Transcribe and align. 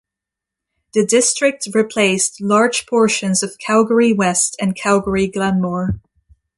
The 0.95 1.05
district 1.05 1.67
replaced 1.75 2.41
large 2.41 2.87
portions 2.87 3.43
of 3.43 3.59
Calgary 3.59 4.13
West 4.13 4.55
and 4.59 4.75
Calgary 4.75 5.27
Glenmore. 5.27 5.99